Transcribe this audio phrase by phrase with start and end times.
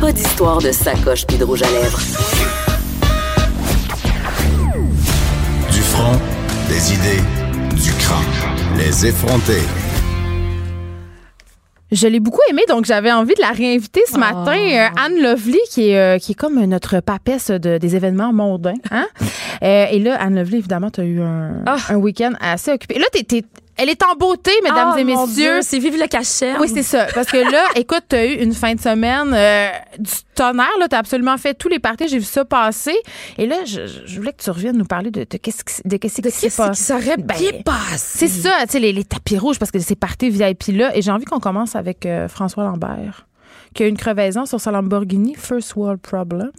[0.00, 1.98] Pas d'histoire de sacoche puis de rouge à lèvres.
[5.72, 6.12] Du front,
[6.68, 7.22] des idées,
[7.82, 8.76] du crâne.
[8.76, 9.62] Les effronter.
[11.92, 14.56] Je l'ai beaucoup aimé, donc j'avais envie de la réinviter ce matin.
[14.56, 18.74] Euh, Anne Lovely, qui est, euh, qui est comme notre papesse de, des événements mondains.
[18.90, 19.06] Hein?
[19.62, 22.96] Euh, et là, Anne Lovely, évidemment, tu as eu un, un week-end assez occupé.
[22.96, 23.44] Et là, t'es-
[23.76, 25.42] elle est en beauté, mesdames Ah, et mon messieurs.
[25.54, 26.54] Dieu, c'est vive le cachet.
[26.58, 27.06] Oui, c'est ça.
[27.14, 30.68] Parce que là, écoute, t'as eu une fin de semaine euh, du tonnerre.
[30.80, 32.08] Là, t'as absolument fait tous les parties.
[32.08, 32.96] J'ai vu ça passer.
[33.38, 35.96] Et là, je, je voulais que tu reviennes nous parler de, de qu'est-ce qui, de
[35.96, 36.82] qu'est-ce qui s'est Qu'est-ce qui passé.
[36.84, 37.36] serait Ben?
[37.96, 40.96] C'est ça, tu sais, les, les tapis rouges, parce que c'est parti VIP là.
[40.96, 43.26] Et j'ai envie qu'on commence avec euh, François Lambert,
[43.74, 46.50] qui a eu une crevaison sur sa Lamborghini, First World Problem.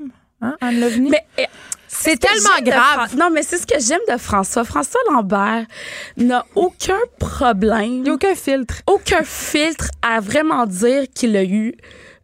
[0.41, 1.09] Hein, Anne Lovny?
[1.09, 1.47] Mais
[1.87, 3.09] c'est tellement grave.
[3.09, 4.63] Fran- Non, mais c'est ce que j'aime de François.
[4.63, 5.65] François Lambert
[6.17, 8.75] n'a aucun problème, Il n'y a aucun filtre.
[8.87, 11.73] aucun filtre à vraiment dire qu'il a eu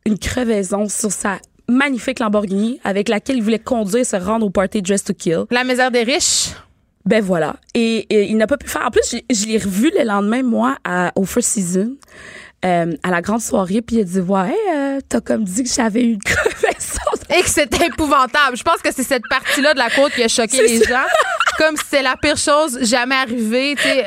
[0.06, 1.40] une crevaison sur sa
[1.70, 5.46] magnifique Lamborghini avec laquelle il voulait conduire et se rendre au party Dress to Kill.
[5.50, 6.50] La misère des riches.
[7.06, 7.56] Ben voilà.
[7.74, 8.86] Et, et il n'a pas pu faire.
[8.86, 11.96] En plus, je, je l'ai revu le lendemain, moi, à- au First Season,
[12.64, 15.70] euh, à la grande soirée, puis il a dit Ouais, euh, t'as comme dit que
[15.70, 17.00] j'avais eu une crevaison.
[17.36, 18.56] Et que c'était épouvantable.
[18.58, 20.90] Je pense que c'est cette partie-là de la côte qui a choqué les ça.
[20.90, 21.08] gens.
[21.58, 23.76] Comme si c'était la pire chose jamais arrivée.
[23.86, 24.02] Euh,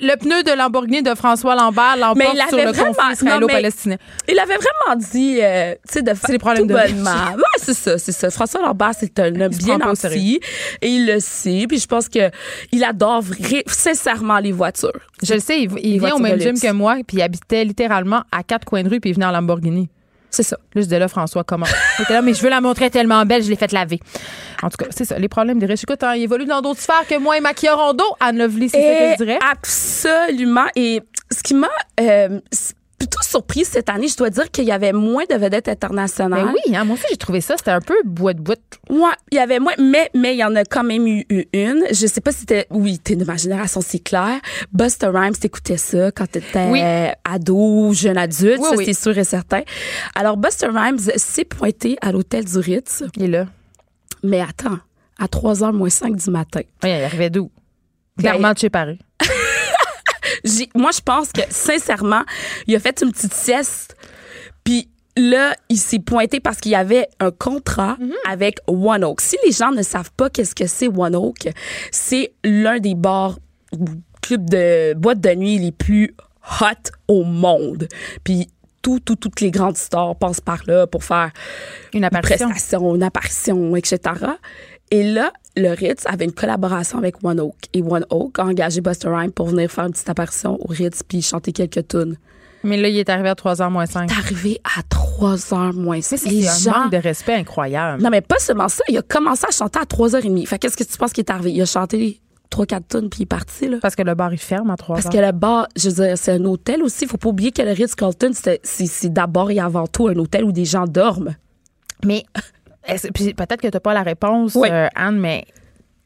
[0.00, 3.96] le pneu de Lamborghini de François Lambert l'emporte sur le vraiment- conflit israélo-palestinien.
[4.28, 7.10] Il avait vraiment dit, euh, tu sais, de faire les problèmes tout de bonnement.
[7.36, 8.30] Ouais, c'est ça, c'est ça.
[8.30, 10.40] François Lambert, c'est un homme bien nanti
[10.80, 11.66] et il le sait.
[11.68, 12.30] Puis je pense que
[12.72, 13.22] il adore
[13.66, 14.92] sincèrement les voitures.
[15.22, 18.22] Je le sais, il, il vient au même gym que moi, puis il habitait littéralement
[18.32, 19.88] à quatre coins de rue, puis il venait en Lamborghini.
[20.32, 20.56] C'est ça.
[20.56, 21.66] Là, je disais là, François, comment?
[22.08, 24.00] Là, mais je veux la montrer tellement belle, je l'ai fait laver.
[24.62, 25.82] En tout cas, c'est ça, les problèmes des riches.
[25.82, 28.04] Écoute, hein, il évolue dans d'autres sphères que moi et Maquilla Rondo.
[28.18, 29.38] Anne Lovely, c'est ça que je dirais.
[29.52, 30.66] Absolument.
[30.74, 31.68] Et ce qui m'a
[32.00, 32.40] euh,
[33.32, 36.44] surprise cette année, je dois dire qu'il y avait moins de vedettes internationales.
[36.46, 37.54] Ben oui, hein, moi aussi, j'ai trouvé ça.
[37.56, 38.60] C'était un peu boîte boîte.
[38.90, 38.98] Ouais,
[39.30, 41.84] il y avait moins, mais mais il y en a quand même eu, eu une.
[41.90, 44.38] Je sais pas si c'était, oui, t'es de ma génération, c'est clair.
[44.72, 46.80] Buster Rhymes, t'écoutais ça quand t'étais Oui.
[46.82, 48.84] euh, ado ou jeune adulte, Oui, ça oui.
[48.84, 49.62] c'est sûr et certain.
[50.14, 53.46] Alors Buster Rhymes s'est pointé à l'hôtel du Ritz, Il est là.
[54.22, 54.78] mais attends,
[55.18, 56.60] à 3h moins 5 du matin.
[56.82, 57.50] Oui, il arrivait d'où?
[58.18, 58.98] Clairement de chez Paris.
[60.74, 62.22] Moi, je pense que, sincèrement,
[62.66, 63.96] il a fait une petite sieste,
[64.64, 67.96] puis là, il s'est pointé parce qu'il y avait un contrat
[68.28, 69.20] avec One Oak.
[69.20, 71.48] Si les gens ne savent pas qu'est-ce que c'est One Oak,
[71.90, 73.38] c'est l'un des bars
[74.22, 76.14] clubs de boîtes de nuit les plus
[76.60, 77.88] hot au monde.
[78.24, 78.48] Puis
[78.80, 81.30] tout, tout, toutes les grandes stars passent par là pour faire
[81.92, 82.48] Une une apparition.
[82.48, 83.98] prestation, une apparition, etc.
[84.90, 87.56] Et là, le Ritz avait une collaboration avec One Oak.
[87.72, 91.02] Et One Oak a engagé Buster Rhymes pour venir faire une petite apparition au Ritz
[91.06, 92.16] puis chanter quelques tunes.
[92.64, 94.08] Mais là, il est arrivé à 3h moins 5.
[94.10, 96.28] C'est arrivé à 3 h moins C'est 6.
[96.30, 96.70] Les un gens...
[96.78, 98.00] manque de respect incroyable.
[98.02, 98.84] Non, mais pas seulement ça.
[98.88, 100.46] Il a commencé à chanter à 3h30.
[100.46, 101.50] Fait qu'est-ce que tu penses qui est arrivé?
[101.52, 102.20] Il a chanté
[102.52, 103.78] 3-4 tunes puis il est parti, là.
[103.82, 104.86] Parce que le bar, il ferme à 3h.
[104.94, 107.06] Parce que le bar, je veux dire, c'est un hôtel aussi.
[107.06, 110.44] Faut pas oublier que le Ritz-Carlton, c'est- c'est c'est d'abord et avant tout un hôtel
[110.44, 111.34] où des gens dorment.
[112.04, 112.24] Mais
[113.14, 114.68] puis peut-être que tu n'as pas la réponse, Oui.
[114.70, 115.44] euh, Anne, mais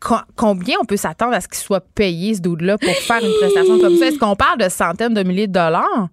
[0.00, 3.32] co- combien on peut s'attendre à ce qu'il soit payé, ce dude-là, pour faire une
[3.40, 4.06] prestation comme ça?
[4.06, 6.08] Est-ce qu'on parle de centaines de milliers de dollars?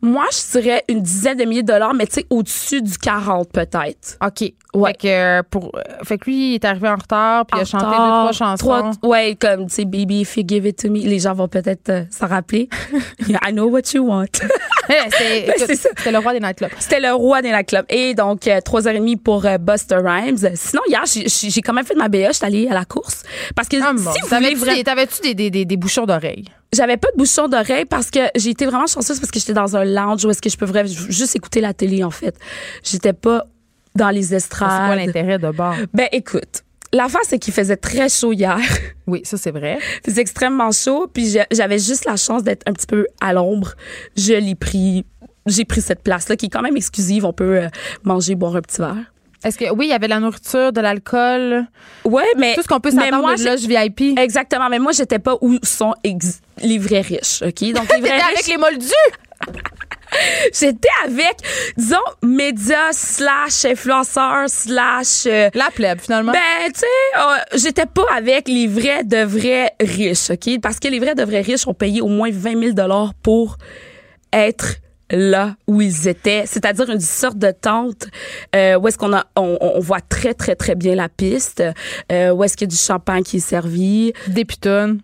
[0.00, 3.50] Moi, je dirais une dizaine de milliers de dollars, mais tu sais, au-dessus du 40
[3.52, 4.16] peut-être.
[4.24, 4.52] OK.
[4.74, 4.90] Ouais.
[4.92, 7.60] Fait que, euh, pour, euh, fait que lui, il est arrivé en retard, puis il
[7.60, 8.56] a En chanté deux, retard, trois chansons.
[8.56, 11.00] trois- ouais, comme, tu sais, Baby, if you give it to me.
[11.00, 12.68] Les gens vont peut-être euh, s'en rappeler.
[13.28, 14.24] I know what you want.
[14.88, 15.54] C'est- Ben.
[15.76, 16.70] C'était le roi des nightclubs.
[16.78, 17.84] C'était le roi des nightclubs.
[17.88, 20.38] Et donc, euh, 3h30 pour euh, Buster Rhymes.
[20.54, 22.32] Sinon, hier, j'ai- quand même fait de ma BA.
[22.32, 23.22] J'étais allée à la course.
[23.54, 26.46] Parce que Ah, si mon, vous vraiment- t'avais-tu des, des, des, des bouchons d'oreilles?
[26.74, 29.76] J'avais pas de bouchon d'oreille parce que j'ai été vraiment chanceuse parce que j'étais dans
[29.76, 32.34] un lounge où est-ce que je peux vraiment juste écouter la télé, en fait.
[32.82, 33.44] J'étais pas
[33.94, 34.96] dans les C'est quoi estrades.
[34.98, 35.74] l'intérêt de bar?
[35.92, 36.62] Ben, écoute.
[36.94, 38.58] L'affaire, c'est qu'il faisait très chaud hier.
[39.08, 39.78] Oui, ça, c'est vrai.
[40.04, 43.72] Il faisait extrêmement chaud, puis j'avais juste la chance d'être un petit peu à l'ombre.
[44.16, 45.04] Je l'ai pris.
[45.46, 47.24] J'ai pris cette place-là qui est quand même exclusive.
[47.24, 47.68] On peut euh,
[48.04, 49.11] manger, boire un petit verre.
[49.44, 51.66] Est-ce que, oui, il y avait de la nourriture, de l'alcool,
[52.04, 54.18] Ouais, mais tout ce qu'on peut s'attendre de loge VIP.
[54.18, 55.94] Exactement, mais moi j'étais pas où sont
[56.62, 57.72] les vrais riches, OK?
[57.72, 58.92] Donc les vrais avec riches les moldus!
[60.52, 61.36] j'étais avec,
[61.76, 65.26] disons, médias slash influenceurs slash...
[65.26, 66.32] euh, La plèbe, finalement.
[66.32, 66.38] ben,
[66.72, 66.86] tu sais,
[67.18, 70.60] euh, j'étais pas avec les vrais de vrais riches, OK?
[70.60, 72.88] Parce que les vrais de vrais riches ont payé au moins 20 000
[73.22, 73.56] pour
[74.32, 74.76] être
[75.12, 78.06] là où ils étaient, c'est-à-dire une sorte de tente
[78.56, 81.62] euh, où est-ce qu'on a on, on voit très très très bien la piste,
[82.10, 85.00] euh, où est-ce qu'il y a du champagne qui est servi, Des pitounes.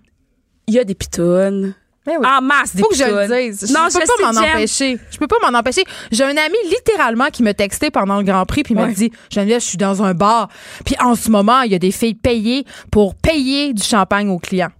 [0.67, 1.75] il y a des pitounes.
[2.07, 2.27] Ben oui.
[2.27, 3.71] En masse, des Faut que je le dise.
[3.71, 4.99] Non, je peux je pas sais, m'en empêcher.
[5.11, 5.85] Je peux pas m'en empêcher.
[6.11, 8.87] J'ai un ami littéralement qui me textait pendant le Grand Prix puis il Ouais.
[8.87, 10.49] m'a dit Geneviève, je suis dans un bar.
[10.87, 14.39] Puis en ce moment, il y a des filles payées pour payer du champagne aux
[14.39, 14.71] clients.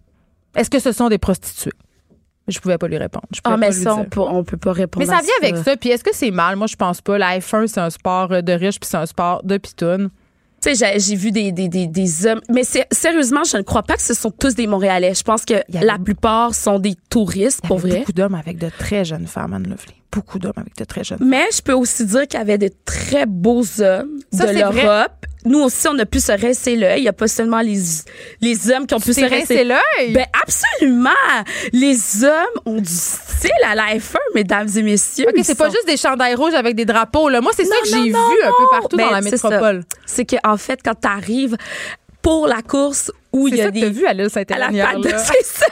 [0.57, 1.73] Est-ce que ce sont des prostituées?
[2.49, 3.27] Je pouvais pas lui répondre.
[3.35, 4.09] Je pouvais Ah, pas mais lui ça, on dire.
[4.11, 5.77] peut, on peut pas répondre Mais ça vient avec ça.
[5.77, 6.57] Puis est-ce que c'est mal?
[6.57, 7.19] Moi, je pense pas.
[7.19, 10.11] La F1, c'est un sport de riches puis c'est un sport de pitounes.
[10.61, 12.41] Tu sais, j'ai- j'ai vu des, des, des, des hommes.
[12.51, 15.15] Mais c'est- sérieusement, je ne crois pas que ce sont tous des Montréalais.
[15.15, 17.99] Je pense que avait- la plupart sont des touristes, Il y pour vrai.
[18.01, 19.95] beaucoup d'hommes avec de très jeunes femmes, Anne Lovely.
[20.11, 22.71] Beaucoup d'hommes avec de très jeunes Mais je peux aussi dire qu'il y avait de
[22.85, 24.83] très beaux hommes Ça, de c'est vrai.
[24.83, 25.27] l'Europe.
[25.45, 26.99] Nous aussi, on a pu se rincer l'œil.
[27.01, 27.81] Il n'y a pas seulement les,
[28.41, 30.13] les hommes qui ont pu se C'est rincer l'œil?
[30.13, 31.11] Ben absolument.
[31.73, 35.27] Les hommes ont du style à la F1, mesdames et messieurs.
[35.29, 37.29] OK, c'est pas juste des chandails rouges avec des drapeaux.
[37.29, 37.41] Là.
[37.41, 39.49] Moi, c'est ça que j'ai vu non, un peu partout dans Ben, la c'est ça.
[39.49, 39.85] métropole.
[40.07, 41.57] C'est qu'en fait, quand tu arrives
[42.21, 44.23] pour la course où il C'est y a ça que des t'as vu à l'île
[44.25, 44.77] la Saint-Hélène.
[44.77, 45.19] là.
[45.19, 45.67] c'est ça.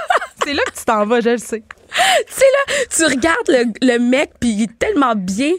[0.44, 1.62] C'est là que tu t'en vas, je le sais.
[2.26, 3.64] tu sais là, tu regardes le,
[3.94, 5.52] le mec puis il est tellement bien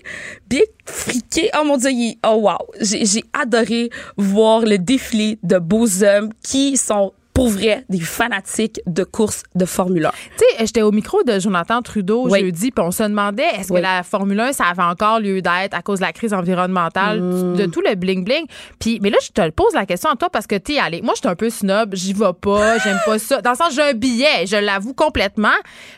[0.50, 1.50] bien friqué.
[1.60, 2.58] Oh mon dieu, il est- oh wow.
[2.82, 9.04] J'ai adoré voir le défilé de beaux hommes qui sont pour vrai des fanatiques de
[9.04, 10.10] courses de Formule 1.
[10.10, 10.18] Tu
[10.58, 12.40] sais, j'étais au micro de Jonathan Trudeau Oui.
[12.40, 13.78] jeudi, puis on se demandait est-ce Oui.
[13.80, 17.22] que la Formule 1, ça avait encore lieu d'être à cause de la crise environnementale,
[17.22, 17.56] Mm.
[17.58, 18.46] de tout le bling-bling?
[18.80, 21.04] Puis, mais là, je te le pose la question à toi parce que t'es allé.
[21.04, 23.40] Moi, je suis un peu snob, j'y vais pas, j'aime pas ça.
[23.44, 25.54] Dans le sens, j'ai un billet, je l'avoue complètement.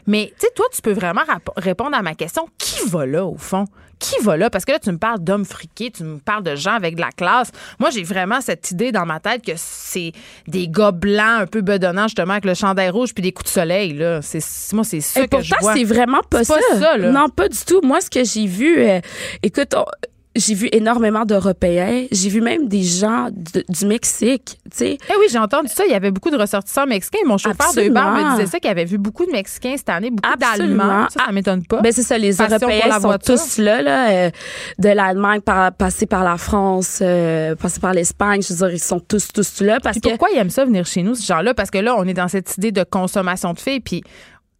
[0.07, 1.21] Mais, tu sais, toi, tu peux vraiment
[1.55, 2.49] répondre à ma question.
[2.57, 3.63] Qui va là, au fond?
[3.99, 4.49] Qui va là?
[4.49, 7.01] Parce que là, tu me parles d'hommes friqués, tu me parles de gens avec de
[7.01, 7.51] la classe.
[7.79, 10.13] Moi, j'ai vraiment cette idée dans ma tête que c'est
[10.47, 13.53] des gars blancs un peu bedonnants, justement, avec le chandail rouge puis des coups de
[13.53, 14.21] soleil, là.
[14.21, 14.39] C'est,
[14.73, 15.73] moi, c'est ça Et que je pourtant, vois.
[15.75, 16.59] c'est vraiment pas C'est ça.
[16.71, 17.11] pas ça, là.
[17.11, 17.81] Non, pas du tout.
[17.83, 18.99] Moi, ce que j'ai vu, euh,
[19.43, 19.85] écoute, on-
[20.35, 22.05] j'ai vu énormément d'Européens.
[22.11, 24.97] J'ai vu même des gens de- du Mexique, tu sais.
[25.09, 25.83] Eh oui, j'ai entendu ça.
[25.85, 27.19] Il y avait beaucoup de ressortissants mexicains.
[27.25, 29.89] Mon chauffeur de Uber me disait ça, qu'il y avait vu beaucoup de Mexicains cette
[29.89, 30.85] année, beaucoup Absolument.
[30.85, 31.07] d'Allemands.
[31.09, 31.81] Ça, ça m'étonne pas.
[31.81, 33.35] Ben c'est ça, les Passion Européens sont voiture.
[33.35, 34.29] tous là, là euh,
[34.77, 38.41] de l'Allemagne, par, passer par la France, euh, passer par l'Espagne.
[38.41, 40.63] Je veux dire, ils sont tous, tous là parce Puis que pourquoi ils aiment ça
[40.63, 41.53] venir chez nous, ces gens-là?
[41.55, 43.79] Parce que là, on est dans cette idée de consommation de filles.
[43.79, 44.03] Puis,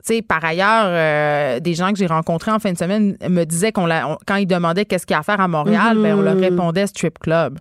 [0.06, 3.44] tu sais, par ailleurs, euh, des gens que j'ai rencontrés en fin de semaine me
[3.44, 5.98] disaient qu'on l'a, on- quand ils demandaient qu'est-ce qu'il y a à faire à Montréal,
[5.98, 7.60] ben, on leur répondait strip club.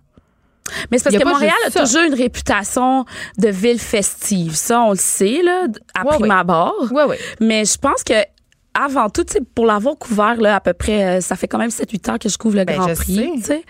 [0.91, 1.81] Mais c'est parce que Montréal a ça.
[1.83, 3.03] toujours une réputation
[3.39, 4.53] de ville festive.
[4.55, 5.65] Ça, on le sait, là,
[5.95, 6.35] à Ouais, prime ouais.
[6.35, 6.75] abord.
[6.91, 7.15] Oui, oui.
[7.41, 8.13] Mais je pense que
[8.79, 9.25] avant tout,
[9.55, 12.29] pour l'avoir couvert, là, à peu près, euh, ça fait quand même 7-8 ans que
[12.29, 13.41] je couvre le Ben, Grand Prix.
[13.41, 13.63] sais.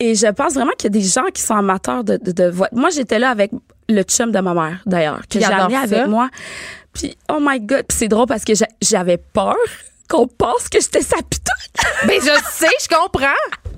[0.00, 2.90] Et je pense vraiment qu'il y a des gens qui sont amateurs de, de, Moi,
[2.90, 3.50] j'étais là avec
[3.88, 6.28] le chum de ma mère, d'ailleurs, que j'ai amené avec moi.
[6.96, 9.54] Puis, oh my God, puis c'est drôle parce que j'a- j'avais peur
[10.08, 11.52] qu'on pense que j'étais sa pitoune.
[12.06, 13.26] Ben, je sais, je comprends.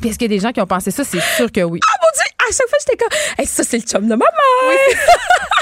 [0.00, 1.03] Puis, est-ce qu'il y a des gens qui ont pensé ça?
[1.05, 1.81] C'est sûr que oui.
[1.85, 4.17] Ah mon Dieu, à chaque fois, j'étais comme, hey, ça, c'est le chum de ma
[4.17, 4.79] mère.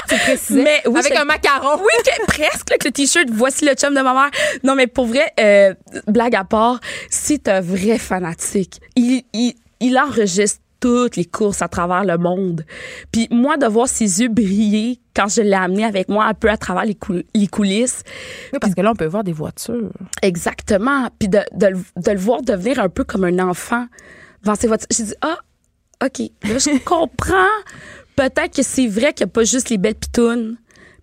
[0.09, 0.63] Tu précisais.
[0.63, 1.81] Mais oui, Avec c'est- un macaron.
[1.81, 4.29] Oui, que- presque, avec le t-shirt, voici le chum de ma mère.
[4.63, 5.73] Non, mais pour vrai, euh,
[6.07, 6.79] blague à part,
[7.09, 8.79] c'est un vrai fanatique.
[8.95, 12.63] Il, il, il enregistre toutes les courses à travers le monde.
[13.11, 16.49] Puis moi, de voir ses yeux briller quand je l'ai amené avec moi un peu
[16.49, 18.03] à travers les, cou- les coulisses.
[18.53, 19.91] Oui, parce que là, on peut voir des voitures.
[20.21, 21.07] Exactement.
[21.19, 23.85] Puis de, de, le- de le voir devenir un peu comme un enfant
[24.43, 24.87] devant ses voitures.
[24.91, 25.37] J'ai dit, ah,
[26.05, 27.33] OK, là, je comprends.
[28.15, 30.57] Peut-être que c'est vrai qu'il n'y a pas juste les belles pitounes,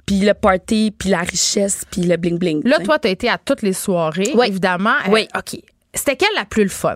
[0.06, 2.60] puis le party, puis la richesse, puis le bling-bling.
[2.68, 4.46] Là, toi, tu as été à toutes les soirées, Oui.
[4.48, 4.94] évidemment.
[5.08, 5.28] Euh, Oui.
[5.36, 5.60] OK.
[5.94, 6.92] C'était quelle la plus le fun?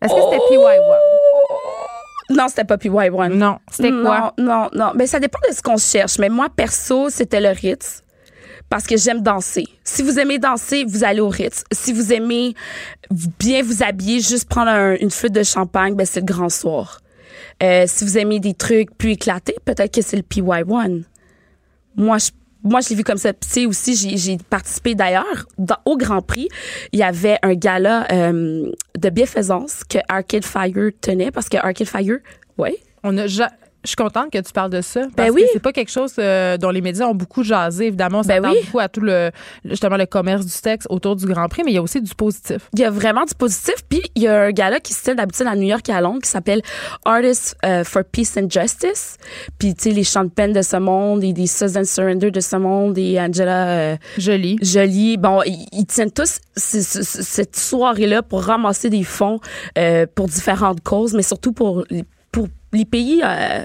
[0.00, 0.30] Est-ce que Oh!
[0.32, 0.98] c'était PY1?
[2.30, 3.32] Non, c'était pas PY1.
[3.34, 3.58] Non.
[3.70, 4.34] C'était quoi?
[4.38, 4.92] Non, non, non.
[4.94, 6.18] Mais ça dépend de ce qu'on cherche.
[6.18, 8.02] Mais moi, perso, c'était le Ritz.
[8.68, 9.64] Parce que j'aime danser.
[9.82, 11.64] Si vous aimez danser, vous allez au Ritz.
[11.72, 12.54] Si vous aimez
[13.38, 17.00] bien vous habiller, juste prendre un- une flûte de champagne, ben c'est le grand soir.
[17.62, 21.02] Euh, si vous aimez des trucs plus éclatés, peut-être que c'est le PY1.
[21.96, 22.28] Moi, je
[22.64, 23.32] moi, je l'ai vu comme ça.
[23.32, 25.46] Tu sais, aussi, j'ai- participé d'ailleurs
[25.84, 26.48] au Grand Prix.
[26.92, 31.86] Il y avait un gala euh, de bienfaisance que Arcade Fire tenait parce que Arcade
[31.86, 32.18] Fire,
[32.58, 33.26] ouais, On a
[33.84, 35.02] Je suis contente que tu parles de ça.
[35.02, 35.42] Ben Parce oui.
[35.42, 37.86] que c'est pas quelque chose euh, dont les médias ont beaucoup jasé.
[37.86, 38.64] Évidemment, on Ben s'attend oui.
[38.64, 39.30] beaucoup à tout le,
[39.64, 42.14] justement, le commerce du sexe autour du Grand Prix, mais il y a aussi du
[42.14, 42.68] positif.
[42.74, 43.76] Il y a vraiment du positif.
[43.88, 46.00] Puis il y a un gars-là qui se tient d'habitude à New York et à
[46.00, 46.60] Londres qui s'appelle
[47.04, 49.16] Artists euh, for Peace and Justice.
[49.58, 52.56] Puis tu sais, les Sean Penn de ce monde et des Susan Surrender de ce
[52.56, 54.58] monde et Angela euh, Joli.
[54.60, 55.16] Jolie.
[55.16, 59.38] Bon, ils, tiennent tous cette soirée-là pour ramasser des fonds
[59.78, 61.84] euh, pour différentes causes, mais surtout pour,
[62.72, 63.64] les- pays euh,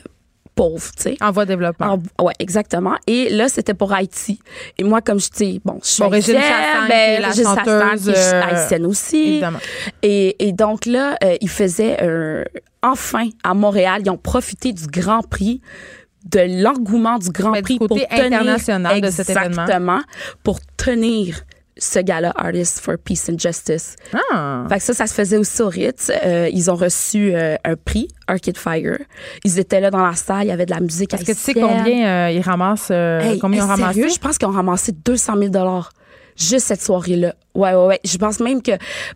[0.55, 1.17] pauvres, tu sais.
[1.21, 1.97] En voie de développement.
[2.19, 2.95] En- ouais, exactement.
[3.07, 4.39] Et là, c'était pour Haïti.
[4.77, 6.41] Et moi, comme je dis, bon, je suis Bon, haïtienne,
[6.87, 9.23] ben, est la Régine chanteuse, euh, haïtienne aussi.
[9.29, 9.59] Évidemment.
[10.03, 12.43] Et, et donc là, euh, ils faisaient un-
[12.83, 15.61] enfin à Montréal, ils ont profité du Grand Prix
[16.31, 19.49] de l'engouement du Grand Mais du Prix côté pour tenir international de cet événement.
[19.63, 20.01] exactement
[20.43, 21.41] pour tenir
[21.77, 23.95] ce gala Artists for Peace and Justice.
[24.31, 24.65] Ah.
[24.69, 26.11] Fait que ça, ça se faisait aussi au Ritz.
[26.25, 28.99] Euh, ils ont reçu euh, un prix, Arcade Fire.
[29.43, 31.37] Ils étaient là dans la salle, il y avait de la musique Est-ce que tu
[31.37, 34.09] sais combien euh, ils ramassent, euh, Hey, combien ils ont ramassé?
[34.09, 35.51] je pense qu'ils ont ramassé 200 000
[36.37, 37.35] juste cette soirée-là.
[37.53, 37.99] Ouais, ouais, ouais.
[38.03, 38.71] Je pense même que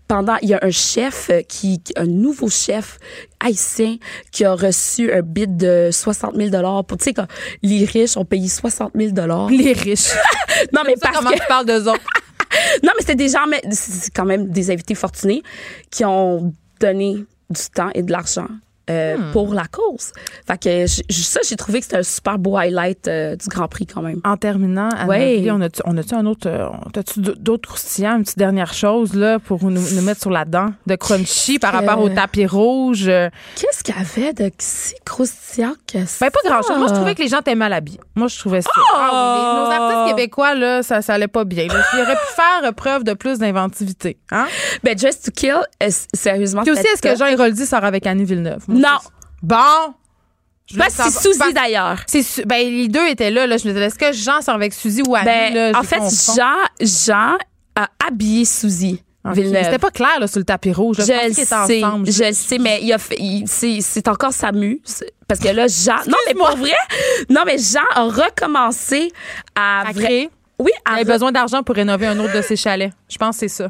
[0.07, 2.99] pendant, il y a un chef euh, qui, un nouveau chef
[3.39, 3.97] haïtien
[4.31, 7.27] qui a reçu un bid de 60 000 pour, tu sais, quand
[7.63, 10.11] les riches ont payé 60 000 Les riches.
[10.73, 12.01] Non, mais Ça, parce comment que, tu parles d'eux autres?
[12.83, 15.43] non, mais c'était des gens, mais c'est quand même des invités fortunés
[15.91, 18.47] qui ont donné du temps et de l'argent.
[18.89, 19.31] Euh, Hmm.
[19.31, 20.11] pour la cause.
[20.47, 23.67] Fait que je- ça, j'ai trouvé que c'était un super beau highlight euh, du Grand
[23.67, 24.19] Prix quand même.
[24.23, 25.47] En terminant, Anne Ouais.
[25.51, 29.63] On a-tu on un autre, euh, as-tu d'autres croustillants, une petite dernière chose là pour
[29.63, 33.05] nous, nous mettre sur la dent de crunchy par rapport au tapis rouge?
[33.55, 36.25] Qu'est-ce qu'il y avait de si croustillant que ça?
[36.25, 36.77] Ben, pas grand-chose.
[36.77, 37.99] Moi, je trouvais que les gens étaient mal habillés.
[38.15, 38.69] Moi, je trouvais ça.
[38.95, 41.67] Ah oui, les- nos artistes québécois, là, ça, ça allait pas bien.
[41.67, 41.75] là.
[41.93, 44.17] Ils auraient pu faire preuve de plus d'inventivité.
[44.31, 44.47] Hein?
[44.83, 47.15] Ben, Dress to Kill, euh, sérieusement, Puis aussi, est-ce que.
[47.17, 48.63] Jean Héroldi sort avec Annie Villeneuve?
[48.67, 48.97] Moi, Non.
[49.41, 49.93] Bon.
[50.69, 51.99] Je Ben, c'est savoir- Suzy Parce- d'ailleurs.
[52.07, 53.55] C'est ben les deux étaient là, là.
[53.57, 55.25] Je me disais, est-ce que Jean sort avec Suzy ou Annie?
[55.25, 56.01] Ben, là, en fait.
[56.35, 57.37] Jean, Jean
[57.75, 59.33] a habillé Suzy Ok.
[59.35, 59.63] Villeneuve.
[59.63, 60.97] C'était pas clair là, sur le tapis rouge.
[60.97, 61.05] là.
[61.05, 62.11] Je le sais, ensemble.
[62.11, 64.81] je le sais, mais il a fait, il- c'est, encore Samu.
[64.83, 66.71] c'est- Parce que là, Jean, non, mais pour vrai,
[67.29, 69.11] non, mais Jean a recommencé
[69.55, 70.29] à, À créer.
[70.59, 72.91] oui, Il à avait re- besoin d'argent pour rénover un autre de ses chalets.
[73.09, 73.69] Je pense que c'est ça.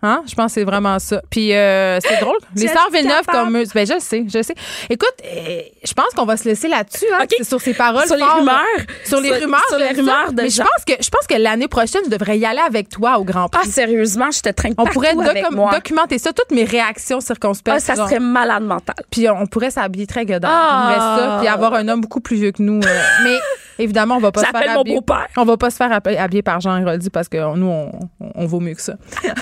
[0.00, 0.22] Hein?
[0.28, 1.20] Je pense que c'est vraiment ça.
[1.28, 2.36] Puis euh, c'est drôle.
[2.54, 3.64] Les sœurs Villeneuve comme eux.
[3.74, 4.54] Ben, je sais, je sais.
[4.88, 7.04] Écoute, euh, je pense qu'on va se laisser là-dessus.
[7.18, 7.24] Hein.
[7.36, 8.06] C'est sur ces paroles.
[8.06, 8.38] Sur les fortes.
[8.38, 8.58] rumeurs.
[9.04, 9.64] Sur les Sur- rumeurs.
[9.68, 12.38] sur les rumeurs de Mais je pense que, je pense que l'année prochaine, je devrais
[12.38, 13.62] y aller avec toi au Grand Prix.
[13.64, 15.72] Ah, sérieusement, je te traîne on pourrait avec docu- moi.
[15.74, 17.76] documenter ça, toutes mes réactions circonspectes.
[17.76, 18.94] Ah, ça serait malade mental.
[19.10, 20.50] Puis on pourrait s'habiller très godard.
[20.52, 21.16] Ah.
[21.18, 21.36] Ça.
[21.40, 22.80] Puis avoir un homme beaucoup plus vieux que nous.
[22.80, 23.36] euh, mais
[23.78, 25.00] évidemment, on va pas se faire mon habiller.
[25.36, 28.46] On va pas se faire habiller par Jean Héroldi parce que nous, on, on- on
[28.46, 28.94] vaut mieux que ça.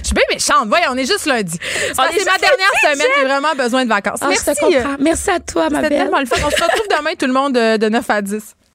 [0.00, 0.66] Je suis bien méchante.
[0.66, 1.56] Voyons, on est juste lundi.
[1.62, 3.06] C'est ma dernière semaine.
[3.20, 4.18] J'ai vraiment besoin de vacances.
[4.22, 4.44] Ah, Merci.
[4.48, 4.96] je te comprends.
[4.98, 5.90] Merci à toi, ma belle.
[5.90, 6.36] tellement le fun.
[6.44, 8.56] On se retrouve demain, tout le monde, de, de 9 à 10.